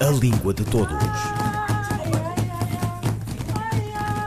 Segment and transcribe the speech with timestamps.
[0.00, 0.96] A Língua de Todos.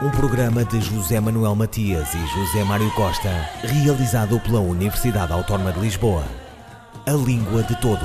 [0.02, 3.30] Um programa de José Manuel Matias e José Mário Costa,
[3.62, 6.24] realizado pela Universidade Autónoma de Lisboa.
[7.06, 8.02] A Língua de Todos.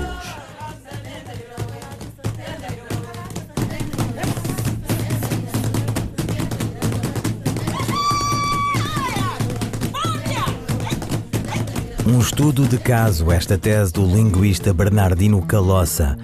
[12.07, 16.18] Um estudo de caso, esta tese do linguista Bernardino Calossa.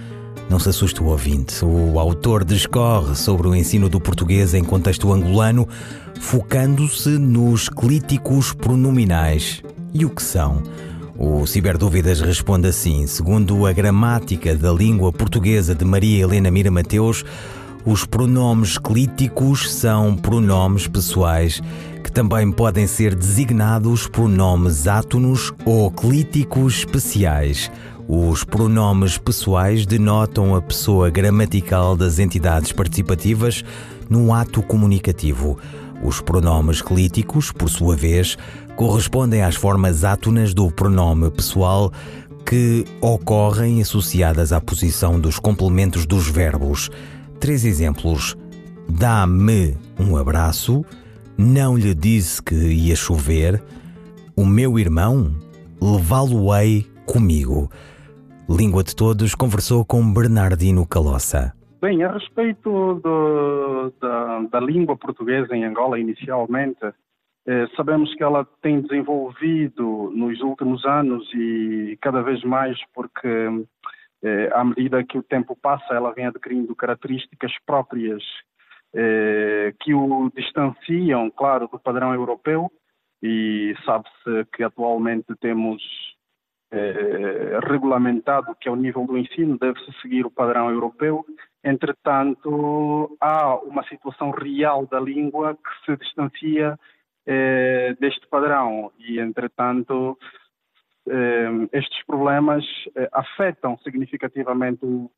[0.54, 1.66] Não se assuste o ouvinte.
[1.66, 5.68] O autor discorre sobre o ensino do português em contexto angolano,
[6.20, 9.64] focando-se nos clíticos pronominais.
[9.92, 10.62] E o que são?
[11.18, 17.26] O Ciberdúvidas responde assim: segundo a gramática da língua portuguesa de Maria Helena Mira Mateus,
[17.84, 21.64] os pronomes clíticos são pronomes pessoais
[22.04, 27.72] que também podem ser designados pronomes átonos ou clíticos especiais.
[28.08, 33.64] Os pronomes pessoais denotam a pessoa gramatical das entidades participativas
[34.10, 35.58] num ato comunicativo.
[36.04, 38.38] Os pronomes clíticos, por sua vez,
[38.76, 41.92] correspondem às formas átonas do pronome pessoal
[42.46, 46.90] que ocorrem associadas à posição dos complementos dos verbos.
[47.40, 48.36] Três exemplos:
[48.90, 50.84] dá-me um abraço,
[51.38, 53.64] não lhe disse que ia chover,
[54.36, 55.34] o meu irmão,
[55.82, 57.72] levá-lo-ei comigo.
[58.50, 61.54] Língua de Todos conversou com Bernardino Calossa.
[61.82, 66.80] Bem, a respeito do, da, da, língua portuguesa em Angola, inicialmente,
[67.48, 73.66] eh, sabemos que ela tem desenvolvido nos últimos anos e cada vez mais porque,
[74.24, 78.24] eh, à medida que o tempo passa, ela vem adquirindo características próprias
[78.94, 82.72] eh, que o distanciam, claro, do padrão europeu
[83.22, 85.82] e sabe-se que atualmente temos
[86.74, 91.24] eh, regulamentado que ao nível do ensino deve-se seguir o padrão europeu.
[91.64, 96.78] Entretanto, há uma situação real da língua que se distancia
[97.26, 100.18] eh, deste padrão e, entretanto,
[101.08, 102.66] eh, estes problemas
[102.96, 105.10] eh, afetam significativamente o,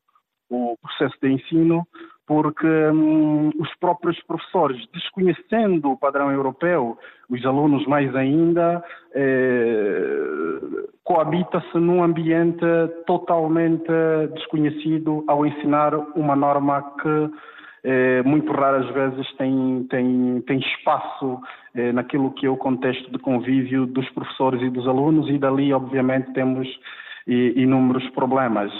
[0.48, 1.86] o processo de ensino,
[2.26, 6.98] porque hum, os próprios professores, desconhecendo o padrão europeu,
[7.30, 8.82] os alunos mais ainda,
[9.14, 10.58] eh,
[11.04, 12.64] coabita-se num ambiente
[13.06, 13.92] totalmente
[14.34, 17.30] desconhecido ao ensinar uma norma que
[17.84, 21.40] eh, muito raras vezes tem, tem, tem espaço
[21.76, 25.72] eh, naquilo que é o contexto de convívio dos professores e dos alunos e dali
[25.72, 26.68] obviamente temos
[27.28, 28.72] inúmeros problemas.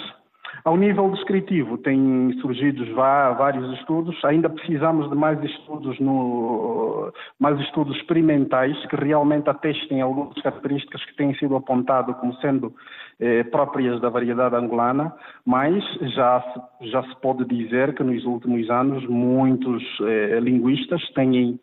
[0.67, 7.95] Ao nível descritivo, têm surgido vários estudos, ainda precisamos de mais estudos, no, mais estudos
[7.95, 12.73] experimentais que realmente atestem algumas características que têm sido apontadas como sendo
[13.17, 15.81] eh, próprias da variedade angolana, mas
[16.13, 16.43] já
[16.81, 21.57] já se pode dizer que nos últimos anos muitos eh, linguistas têm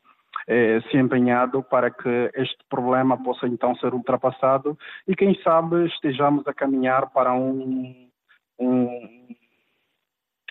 [0.48, 6.48] eh, se empenhado para que este problema possa então ser ultrapassado e quem sabe estejamos
[6.48, 8.04] a caminhar para um
[8.58, 9.28] um,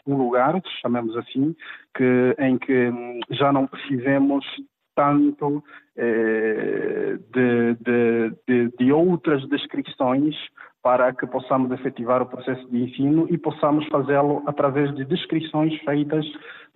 [0.07, 1.55] um lugar, chamemos assim,
[1.95, 2.91] que, em que
[3.31, 4.45] já não precisemos
[4.95, 5.63] tanto
[5.97, 10.35] eh, de, de, de, de, outras descrições
[10.83, 16.25] para que possamos efetivar o processo de ensino e possamos fazê-lo através de descrições feitas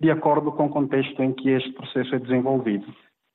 [0.00, 2.86] de acordo com o contexto em que este processo é desenvolvido.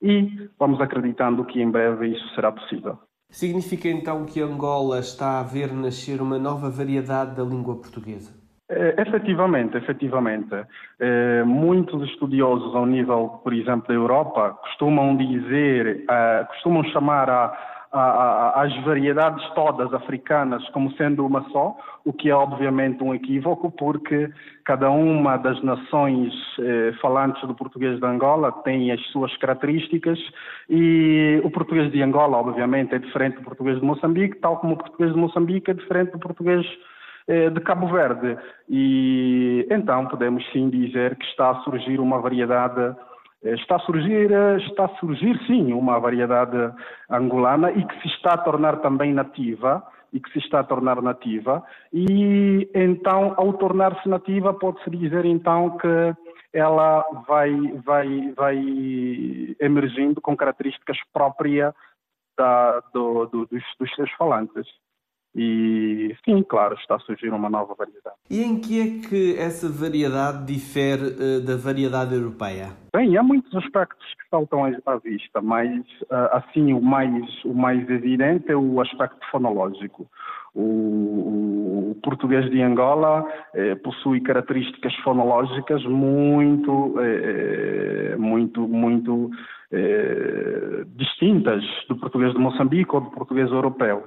[0.01, 2.97] E vamos acreditando que em breve isso será possível.
[3.33, 8.31] Significa então que Angola está a ver nascer uma nova variedade da língua portuguesa?
[8.69, 10.53] É, efetivamente, efetivamente.
[10.99, 17.72] É, muitos estudiosos ao nível, por exemplo, da Europa, costumam dizer, uh, costumam chamar a,
[17.93, 24.31] as variedades todas africanas como sendo uma só, o que é obviamente um equívoco, porque
[24.65, 30.17] cada uma das nações eh, falantes do português de Angola tem as suas características
[30.67, 34.77] e o português de Angola, obviamente, é diferente do português de Moçambique, tal como o
[34.77, 36.65] português de Moçambique é diferente do português
[37.27, 38.37] eh, de Cabo Verde.
[38.67, 42.95] E então podemos sim dizer que está a surgir uma variedade
[43.43, 46.57] está a surgir, eh, está a surgir sim uma variedade
[47.09, 51.01] angolana e que se está a tornar também nativa e que se está a tornar
[51.01, 56.15] nativa e então ao tornar-se nativa pode-se dizer então que
[56.53, 57.51] ela vai,
[57.83, 58.57] vai, vai
[59.59, 61.73] emergindo com características próprias
[62.37, 64.67] da, do, do, dos, dos seus falantes.
[65.35, 68.15] E sim, claro, está a surgir uma nova variedade.
[68.29, 72.69] E em que é que essa variedade difere uh, da variedade europeia?
[72.93, 77.89] Bem, há muitos aspectos que saltam à vista, mas uh, assim o mais, o mais
[77.89, 80.07] evidente é o aspecto fonológico.
[80.55, 89.31] O, o português de Angola eh, possui características fonológicas muito, eh, muito, muito
[89.71, 94.03] eh, distintas do português de Moçambique ou do português europeu.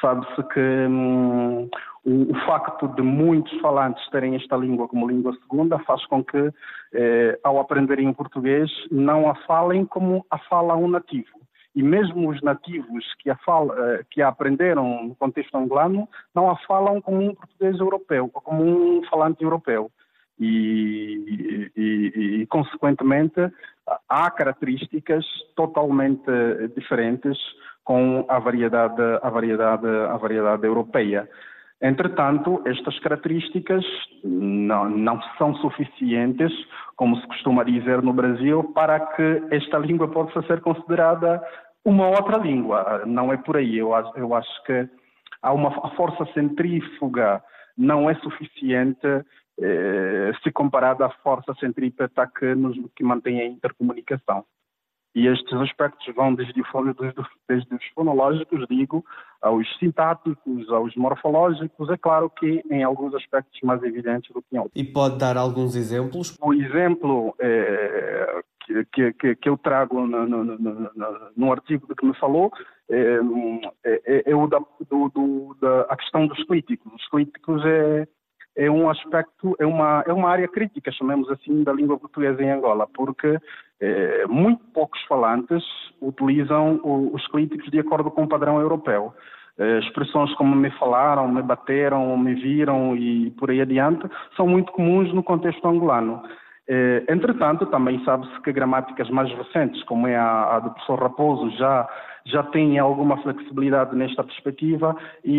[0.00, 1.68] Sabe-se que hum,
[2.06, 6.50] o, o, facto de muitos falantes terem esta língua como língua segunda faz com que,
[6.94, 11.39] eh, ao aprenderem o português, não a falem como a fala um nativo.
[11.74, 16.50] E mesmo os nativos que a, fala, eh, que a aprenderam no contexto angolano não
[16.50, 19.90] a falam como um português europeu, como um falante europeu.
[20.38, 23.40] E, e, e, consequentemente,
[24.08, 25.24] há características
[25.54, 26.30] totalmente
[26.74, 27.38] diferentes
[27.84, 31.28] com a variedade, a variedade, a variedade europeia.
[31.82, 33.84] Entretanto, estas características
[34.22, 36.52] não, não, são suficientes,
[36.94, 41.42] como se costuma dizer no Brasil, para que esta língua possa ser considerada
[41.84, 43.02] uma outra língua.
[43.06, 43.78] Não é por aí.
[43.78, 44.88] Eu, eu acho que
[45.42, 47.42] há uma força centrífuga
[47.78, 49.06] não é suficiente
[49.58, 54.44] eh, se comparada à força centrípeta que, nos, que mantém a intercomunicação.
[55.14, 56.62] E estes aspectos vão desde,
[57.48, 59.04] desde, os fonológicos, digo,
[59.42, 64.58] aos sintáticos, aos morfológicos, é claro que em alguns aspectos mais evidentes do que em
[64.58, 64.80] outros.
[64.80, 66.38] E pode dar alguns exemplos?
[66.40, 68.42] O exemplo é,
[68.92, 70.90] que, que, que, eu trago no, no, no,
[71.36, 72.52] no, artigo de que me falou
[72.88, 73.18] é,
[73.84, 76.92] é, é o da, do, do, da a questão dos clíticos.
[76.92, 78.06] Os clíticos é,
[78.56, 82.50] é um aspecto, é uma, é uma área crítica, chamemos assim, da língua portuguesa em
[82.50, 83.38] Angola, porque
[83.80, 85.64] eh, muito poucos falantes
[86.00, 89.14] utilizam o, os críticos de acordo com o padrão europeu.
[89.58, 94.72] Eh, expressões como me falaram, me bateram, me viram e por aí adiante são muito
[94.72, 96.22] comuns no contexto angolano.
[96.68, 101.50] Eh, entretanto, também sabe-se que gramáticas mais recentes, como é a, a do professor Raposo,
[101.56, 101.88] já
[102.26, 105.32] já têm alguma flexibilidade nesta perspectiva e,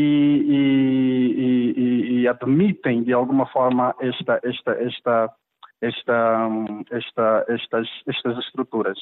[1.38, 5.33] e, e, e admitem de alguma forma esta, esta, esta,
[5.81, 6.50] esta,
[6.91, 8.97] esta, estas, estas estruturas.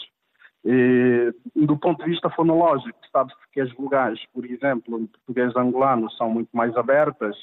[0.65, 6.11] E, do ponto de vista fonológico, sabe-se que as vogais, por exemplo, no português angolano,
[6.11, 7.35] são muito mais abertas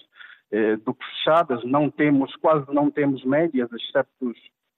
[0.53, 1.65] eh, do que fechadas.
[1.65, 4.33] Não temos, quase não temos médias, excepto,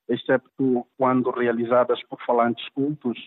[0.08, 3.18] excepto quando realizadas por falantes cultos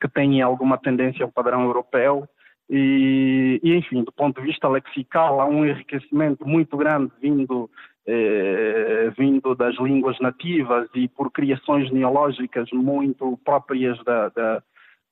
[0.00, 2.26] que têm alguma tendência ao padrão europeu.
[2.68, 7.68] E, e, enfim, do ponto de vista lexical, há um enriquecimento muito grande vindo,
[8.06, 14.62] eh, vindo das línguas nativas e por criações neológicas muito próprias da, da,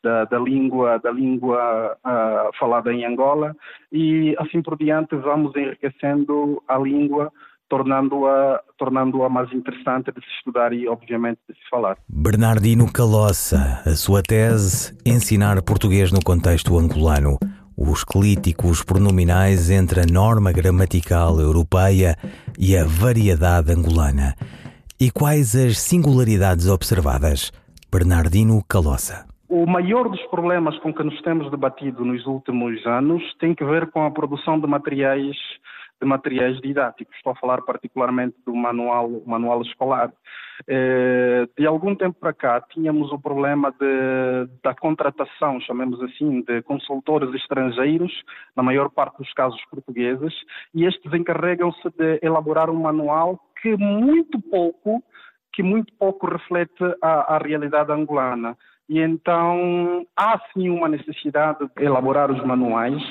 [0.03, 3.57] da, da língua, da língua uh, falada em Angola.
[3.91, 7.33] E assim por diante, vamos enriquecendo a língua
[7.69, 11.97] tornando-a tornando mais interessante de se estudar e, obviamente, de se falar.
[12.09, 17.39] Bernardino Calossa, a sua tese Ensinar português no contexto angolano.
[17.77, 22.17] Os clíticos pronominais entre a norma gramatical europeia
[22.59, 24.35] e a variedade angolana.
[25.01, 27.53] E quais as singularidades observadas?
[27.91, 29.27] Bernardino Calossa.
[29.49, 33.91] O maior dos problemas com que nos temos debatido nos últimos anos tem que ver
[33.91, 35.37] com a produção de materiais
[36.01, 37.17] de materiais didáticos.
[37.17, 40.13] Estou a falar particularmente do manual, manual escolar.
[40.67, 46.63] Eh, de algum tempo para cá, tínhamos o problema de, da contratação, chamemos assim, de
[46.63, 48.13] consultores estrangeiros,
[48.57, 50.35] na maior parte dos casos portugueses,
[50.75, 55.03] e estes encarregam-se de elaborar um manual que muito pouco,
[55.53, 58.57] que muito pouco reflete a, a realidade angolana.
[58.89, 63.03] E então há sim uma necessidade de elaborar os manuais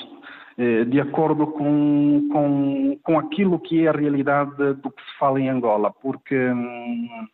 [0.58, 5.50] de acordo com, com, com aquilo que é a realidade do que se fala em
[5.50, 7.28] Angola, porque hum,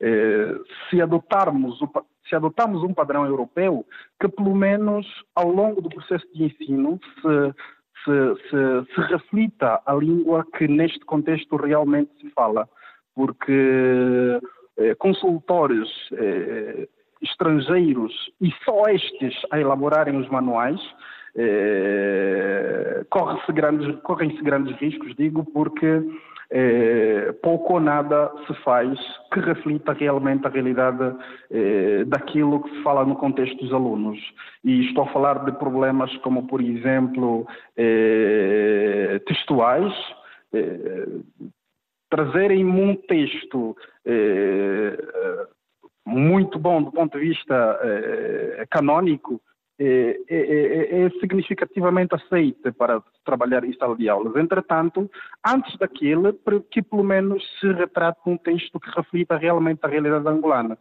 [0.00, 0.54] eh,
[0.90, 1.78] se adotarmos
[2.28, 3.86] se adotarmos um padrão europeu,
[4.20, 7.54] que pelo menos ao longo do processo de ensino se,
[8.04, 12.68] se, se, se reflita a língua que neste contexto realmente se fala,
[13.14, 14.40] porque
[14.76, 16.88] eh, consultores eh,
[17.22, 20.80] estrangeiros e só estes a elaborarem os manuais
[21.38, 26.02] eh, corre-se grandes, correm-se grandes riscos, digo, porque
[26.50, 28.98] eh, pouco ou nada se faz
[29.30, 31.14] que reflita realmente a realidade
[31.50, 34.18] eh, daquilo que se fala no contexto dos alunos.
[34.64, 37.46] E estou a falar de problemas como, por exemplo,
[39.26, 39.92] textuais,
[42.08, 43.76] trazerem um texto
[46.06, 47.78] muito bom do ponto de vista
[48.70, 49.40] canônico,
[49.78, 54.34] é, é, é, significativamente aceita para trabalhar em sala de aulas.
[54.36, 55.10] Entretanto,
[55.46, 56.32] antes daquele,
[56.70, 60.78] que pelo menos se retrate um texto que reflita realmente a realidade angolana.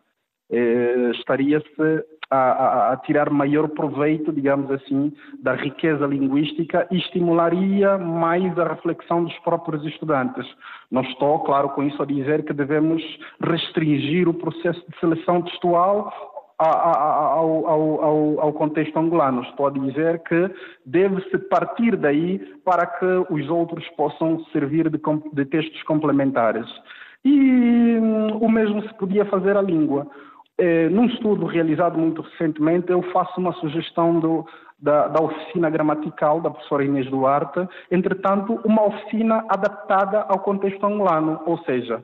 [0.49, 5.11] É, estaria-se a, a, a, tirar maior proveito, digamos assim,
[5.41, 10.45] da riqueza linguística e estimularia mais a reflexão dos próprios estudantes.
[10.89, 13.01] Não estou, claro, com isso a dizer que devemos
[13.41, 19.41] restringir o processo de seleção textual ao, ao, ao, contexto angolano.
[19.43, 20.50] Estou a dizer que
[20.85, 25.00] deve-se partir daí para que os outros possam servir de,
[25.33, 26.67] de textos complementares.
[27.24, 30.07] E hum, o mesmo se podia fazer à língua.
[30.57, 34.45] Eh, num estudo realizado muito recentemente, eu faço uma sugestão do,
[34.79, 41.41] da, da, oficina gramatical da professora Inês Duarte, entretanto, uma oficina adaptada ao contexto angolano,
[41.45, 42.01] ou seja,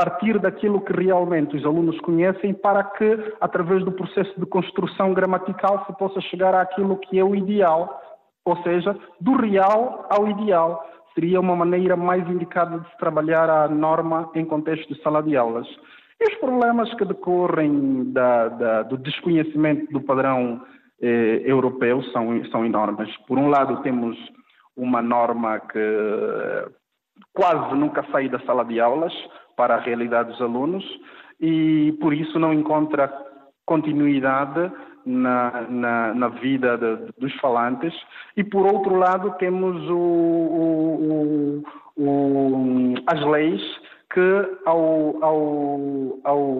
[0.00, 5.84] partir daquilo que realmente os alunos conhecem para que, através do processo de construção gramatical,
[5.84, 8.00] se possa chegar àquilo que é o ideal,
[8.42, 10.82] ou seja, do real ao ideal.
[11.14, 15.36] Seria uma maneira mais indicada de se trabalhar a norma em contexto de sala de
[15.36, 15.68] aulas.
[16.18, 20.62] E os problemas que decorrem da, da, do desconhecimento do padrão
[21.02, 23.14] eh, europeu são, são enormes.
[23.26, 24.16] Por um lado, temos
[24.74, 26.68] uma norma que eh,
[27.34, 29.12] quase nunca sai da sala de aulas
[29.60, 30.82] para a realidade dos alunos
[31.38, 33.12] e, por isso, não encontra
[33.66, 34.72] continuidade
[35.04, 37.92] na, na, na vida de, dos falantes.
[38.38, 41.62] E, por outro lado, temos o, o,
[41.98, 43.60] o, as leis
[44.14, 45.80] que, ao, ao,
[46.24, 46.58] ao,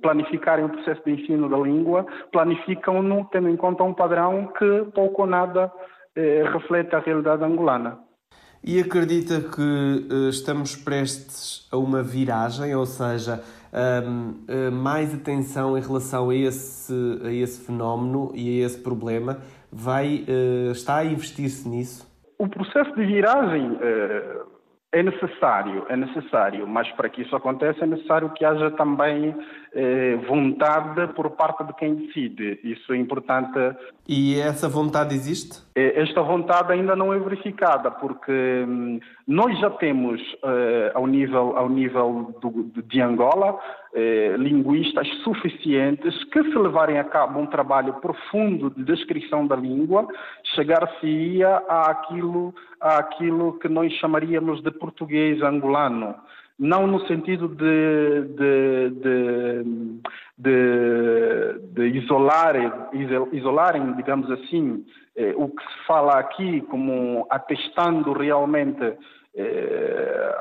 [0.00, 5.22] planificarem o processo de ensino da língua, planificam-no tendo em conta um padrão que pouco
[5.22, 5.72] ou nada
[6.14, 7.98] eh, reflete a realidade angolana.
[8.64, 13.42] E acredita que uh, estamos prestes a uma viragem, ou seja,
[13.72, 19.38] um, uh, mais atenção em relação a esse, a esse fenómeno e a esse problema
[19.72, 22.06] vai, uh, está a investir-se nisso?
[22.38, 24.42] O processo de viragem eh,
[24.90, 29.34] é necessário, é necessário, mas para que isso aconteça é necessário que haja também
[29.74, 32.60] eh, vontade por parte de quem decide.
[32.62, 33.58] Isso é importante.
[34.06, 35.62] E essa vontade existe?
[35.74, 41.56] Eh, esta vontade ainda não é verificada, porque hum, nós já temos, eh, ao nível,
[41.56, 43.58] ao nível do, de Angola,
[43.94, 50.06] eh, linguistas suficientes que, se levarem a cabo um trabalho profundo de descrição da língua,
[50.54, 56.14] chegar-se-ia àquilo, àquilo que nós chamaríamos de português angolano
[56.62, 58.90] não no sentido de, de,
[60.38, 62.54] de, de, isolar,
[63.32, 68.96] isolarem, digamos assim, eh, o que se fala aqui como atestando realmente
[69.34, 70.34] eh,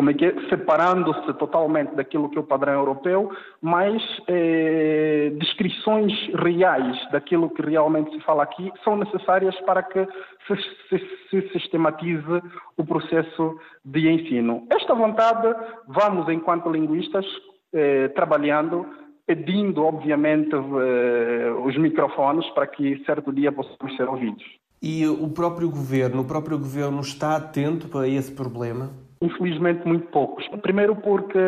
[0.00, 3.30] como é que é, separando-se totalmente daquilo que é o padrão europeu,
[3.60, 10.08] mas eh, descrições reais daquilo que realmente se fala aqui são necessárias para que
[10.46, 10.56] se,
[10.88, 12.42] se, se sistematize
[12.78, 14.66] o processo de ensino.
[14.70, 15.54] Esta vontade
[15.86, 17.26] vamos, enquanto linguistas,
[17.74, 18.86] eh, trabalhando
[19.26, 24.42] pedindo, obviamente, eh, os microfones para que certo dia possamos ser ouvidos.
[24.82, 29.09] E o próprio governo, o próprio governo está atento para esse problema?
[29.22, 30.48] Infelizmente, muito poucos.
[30.62, 31.38] Primeiro, porque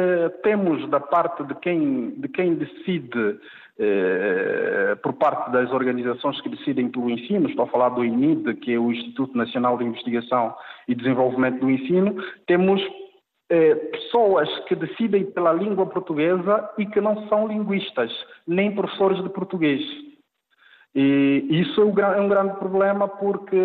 [0.42, 3.38] temos da parte de quem, de quem decide,
[3.78, 8.74] eh, por parte das organizações que decidem pelo ensino, estou a falar do INID, que
[8.74, 10.54] é o Instituto Nacional de Investigação
[10.86, 12.82] e Desenvolvimento do Ensino, temos
[13.48, 18.12] eh, pessoas que decidem pela língua portuguesa e que não são linguistas,
[18.46, 19.80] nem professores de português.
[20.94, 23.56] E isso é um grande problema porque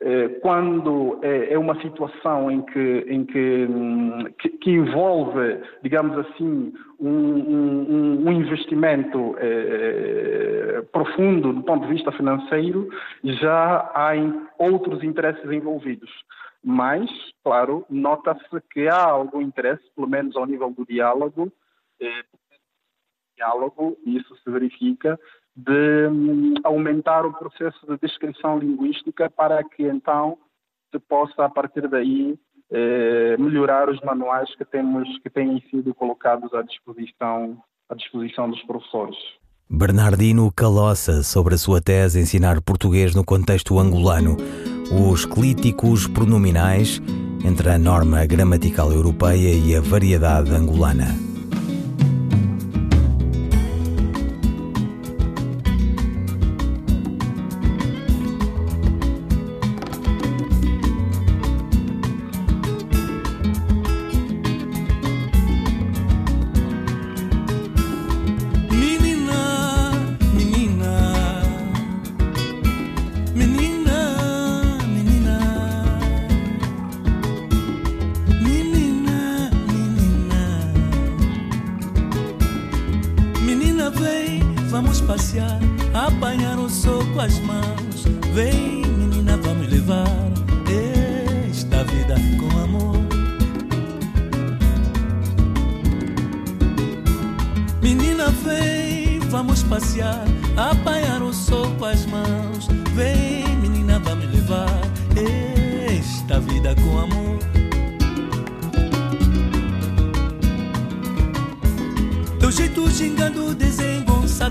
[0.00, 3.66] eh, quando é uma situação em que, em que,
[4.38, 12.12] que, que envolve, digamos assim, um, um, um investimento é, profundo do ponto de vista
[12.12, 12.88] financeiro,
[13.24, 14.12] já há
[14.58, 16.10] outros interesses envolvidos.
[16.64, 17.10] Mas,
[17.42, 21.52] claro, nota-se que há algum interesse, pelo menos ao nível do diálogo,
[22.00, 22.22] é,
[23.36, 25.18] diálogo, isso se verifica,
[25.54, 30.38] de hum, aumentar o processo de descrição linguística para que então
[30.90, 32.38] se possa, a partir daí,
[32.70, 38.62] eh, melhorar os manuais que, temos, que têm sido colocados à disposição, à disposição dos
[38.64, 39.16] professores.
[39.68, 44.36] Bernardino Calossa, sobre a sua tese Ensinar Português no Contexto Angolano,
[45.10, 47.00] os clíticos pronominais
[47.44, 51.31] entre a norma gramatical europeia e a variedade angolana.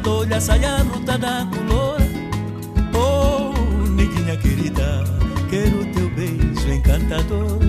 [0.10, 2.02] Olha a saia ruta da color.
[2.94, 3.54] Oh,
[3.90, 5.04] neguinha querida,
[5.50, 7.60] quero teu beijo encantador.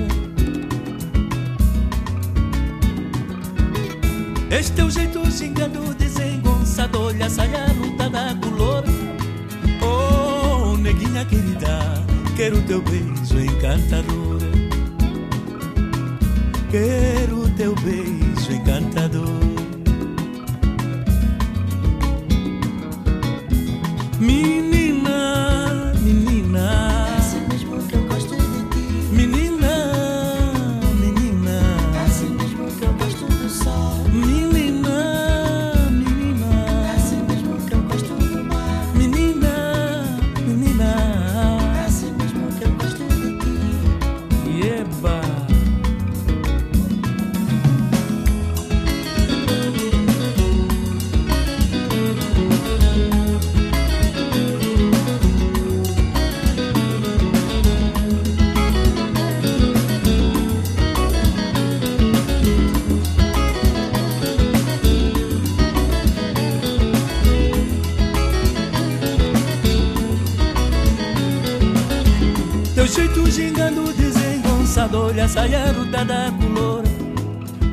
[4.50, 8.84] Este teu jeito gingando, desengonçado, a saia ruta da color.
[9.82, 12.04] Oh, neguinha querida,
[12.36, 14.40] quero teu beijo encantador.
[16.70, 18.11] Quero teu beijo
[75.32, 76.84] saia da color.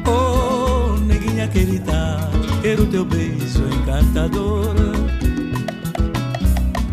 [0.08, 4.76] Oh, neguinha querida, quero teu beijo encantador.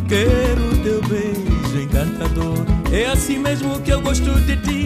[0.09, 2.67] Quero teu beijo encantador.
[2.93, 4.86] É assim mesmo que eu gosto de ti.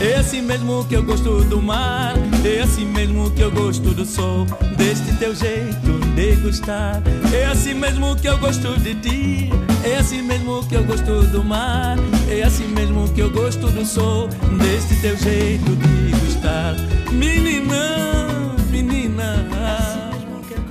[0.00, 2.14] É assim mesmo que eu gosto do mar.
[2.44, 4.44] É assim mesmo que eu gosto do sol.
[4.76, 7.02] Deste teu jeito de gostar.
[7.32, 9.50] É assim mesmo que eu gosto de ti.
[9.84, 11.96] É assim mesmo que eu gosto do mar.
[12.28, 14.28] É assim mesmo que eu gosto do sol.
[14.58, 16.74] Deste teu jeito de gostar.
[17.10, 18.28] Menina,
[18.70, 19.46] menina.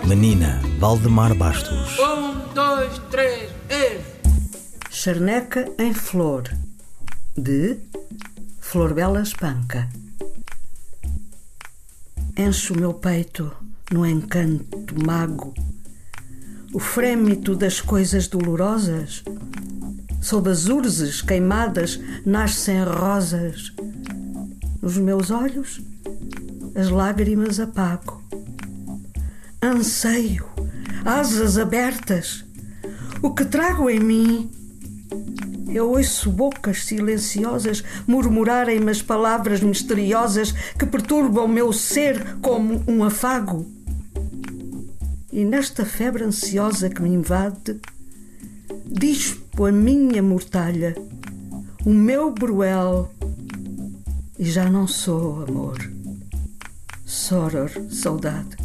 [0.06, 1.98] Menina, Valdemar Bastos.
[1.98, 3.98] Um, dois, três, e...
[4.92, 6.44] Charneca em Flor,
[7.36, 7.80] de
[8.76, 9.88] Flor Bela Espanca.
[12.36, 13.50] Enche o meu peito
[13.90, 15.54] no encanto mago,
[16.74, 19.24] o frêmito das coisas dolorosas.
[20.20, 23.72] Sob as urzes queimadas nascem rosas.
[24.82, 25.82] Nos meus olhos,
[26.76, 28.22] as lágrimas apago.
[29.64, 30.50] Anseio,
[31.06, 32.44] asas abertas.
[33.22, 34.52] O que trago em mim
[35.76, 43.66] eu ouço bocas silenciosas murmurarem-me as palavras misteriosas que perturbam meu ser como um afago.
[45.34, 47.78] E nesta febre ansiosa que me invade,
[48.86, 50.96] dispo a minha mortalha,
[51.86, 53.12] o meu bruel,
[54.40, 55.78] e já não sou amor.
[57.06, 58.56] Soror, saudade.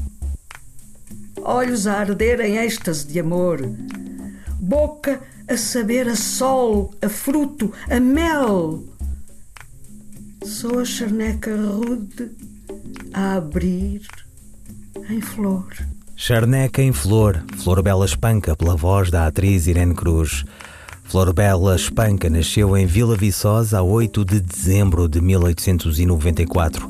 [1.42, 3.60] Olhos a arder em êxtase de amor,
[4.60, 5.20] boca
[5.50, 8.84] a saber a sol, a fruto, a mel.
[10.44, 12.30] Sou a charneca rude
[13.12, 14.02] a abrir
[15.10, 15.66] em flor.
[16.14, 20.44] Charneca em Flor, Flor Bela Espanca, pela voz da atriz Irene Cruz.
[21.02, 26.88] Flor Bela Espanca nasceu em Vila Viçosa a 8 de dezembro de 1894.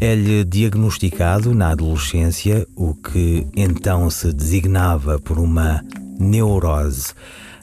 [0.00, 5.84] É-lhe diagnosticado na adolescência o que então se designava por uma
[6.18, 7.12] neurose.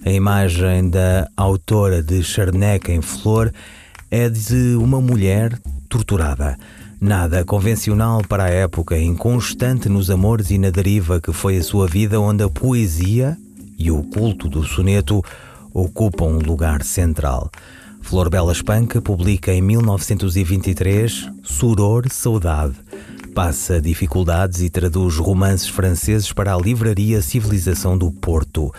[0.06, 3.52] A imagem da autora de Charneca em Flor
[4.12, 5.58] é de uma mulher
[5.89, 6.56] torturada.
[7.02, 11.88] Nada convencional para a época, inconstante nos amores e na deriva que foi a sua
[11.88, 13.36] vida, onde a poesia
[13.80, 15.24] e o culto do soneto
[15.74, 17.50] ocupam um lugar central.
[18.00, 22.76] Flor Bela Espanca publica em 1923 Suror Saudade.
[23.34, 28.72] Passa dificuldades e traduz romances franceses para a livraria Civilização do Porto.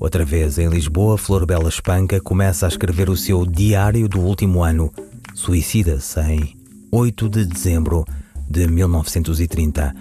[0.00, 4.62] Outra vez em Lisboa, Flor Bela Espanca começa a escrever o seu Diário do Último
[4.62, 4.92] Ano.
[5.34, 6.56] Suicida-se em
[6.92, 8.04] 8 de dezembro
[8.48, 9.94] de 1930.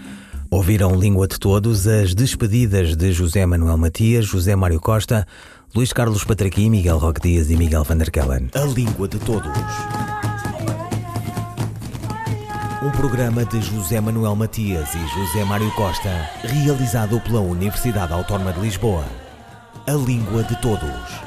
[0.51, 5.25] Ouviram Língua de Todos as despedidas de José Manuel Matias, José Mário Costa,
[5.75, 8.49] Luís Carlos Patraqui, Miguel Roque Dias e Miguel Van der Kellen.
[8.53, 9.51] A Língua de Todos.
[12.83, 18.61] Um programa de José Manuel Matias e José Mário Costa, realizado pela Universidade Autónoma de
[18.61, 19.26] Lisboa.
[19.87, 21.26] A língua de todos.